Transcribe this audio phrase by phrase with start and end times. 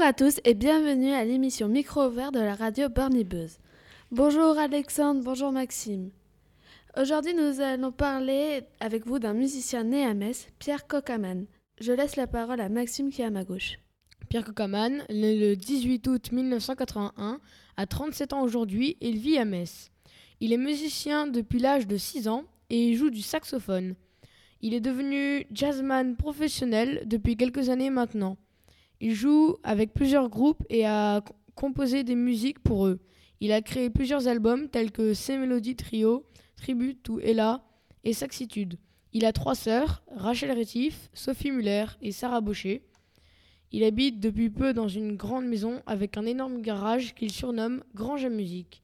[0.00, 3.58] à tous et bienvenue à l'émission Micro ouvert de la radio Bernie Buzz.
[4.10, 6.10] Bonjour Alexandre, bonjour Maxime.
[6.98, 11.44] Aujourd'hui, nous allons parler avec vous d'un musicien né à Metz, Pierre Cocaman.
[11.82, 13.78] Je laisse la parole à Maxime qui est à ma gauche.
[14.30, 17.38] Pierre Cocaman, né le 18 août 1981,
[17.76, 19.90] a 37 ans aujourd'hui il vit à Metz.
[20.40, 23.96] Il est musicien depuis l'âge de 6 ans et il joue du saxophone.
[24.62, 28.38] Il est devenu jazzman professionnel depuis quelques années maintenant.
[29.00, 31.22] Il joue avec plusieurs groupes et a
[31.54, 33.00] composé des musiques pour eux.
[33.40, 36.26] Il a créé plusieurs albums tels que C'est Mélodie Trio,
[36.56, 37.64] Tribute to Ella
[38.04, 38.78] et Saxitude.
[39.12, 42.82] Il a trois sœurs, Rachel Rétif, Sophie Muller et Sarah Baucher.
[43.72, 48.24] Il habite depuis peu dans une grande maison avec un énorme garage qu'il surnomme Grange
[48.24, 48.82] à musique.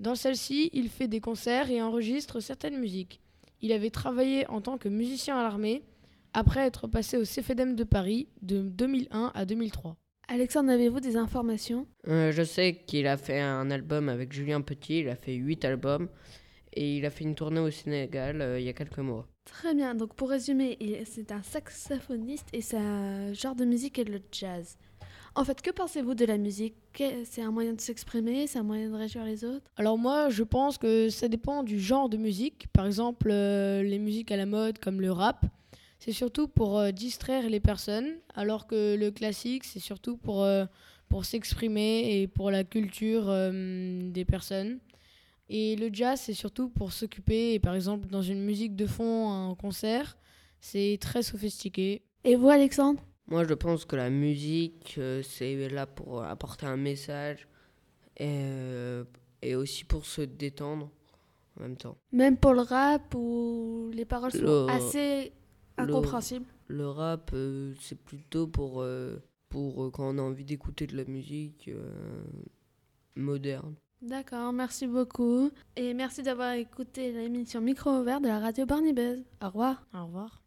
[0.00, 3.20] Dans celle-ci, il fait des concerts et enregistre certaines musiques.
[3.62, 5.84] Il avait travaillé en tant que musicien à l'armée
[6.34, 9.96] après être passé au CFDM de Paris de 2001 à 2003.
[10.28, 11.86] Alexandre, avez-vous des informations?
[12.08, 15.64] Euh, je sais qu'il a fait un album avec Julien Petit, il a fait 8
[15.64, 16.08] albums
[16.72, 19.26] et il a fait une tournée au Sénégal euh, il y a quelques mois.
[19.44, 24.20] Très bien, donc pour résumer, c'est un saxophoniste et sa genre de musique est le
[24.32, 24.78] jazz.
[25.36, 26.76] En fait, que pensez-vous de la musique?
[26.92, 29.66] Que- C'est un moyen de s'exprimer, c'est un moyen de réjouir les autres?
[29.76, 32.68] Alors moi, je pense que ça dépend du genre de musique.
[32.72, 35.44] Par exemple, euh, les musiques à la mode comme le rap,
[36.04, 40.66] c'est surtout pour euh, distraire les personnes, alors que le classique, c'est surtout pour, euh,
[41.08, 44.80] pour s'exprimer et pour la culture euh, des personnes.
[45.48, 49.54] Et le jazz, c'est surtout pour s'occuper, par exemple, dans une musique de fond, un
[49.54, 50.18] concert,
[50.60, 52.02] c'est très sophistiqué.
[52.22, 53.00] Et vous, Alexandre?
[53.26, 57.48] Moi je pense que la musique euh, c'est là pour apporter un message
[58.18, 59.04] et, euh,
[59.40, 60.90] et aussi pour se détendre
[61.56, 61.96] en même temps.
[62.12, 65.32] Même pour le rap où les paroles sont Le- assez
[65.76, 66.46] Incompréhensible.
[66.68, 70.96] Le, rap, euh, c'est plutôt pour, euh, pour euh, quand on a envie d'écouter de
[70.96, 71.70] la musique
[73.16, 73.74] moderne.
[74.02, 75.50] D'accord, merci beaucoup.
[75.76, 79.24] Et merci d'avoir écouté l'émission Micro Ouvert de la radio Barney Buzz.
[79.42, 79.86] Au revoir.
[79.94, 80.40] Au revoir.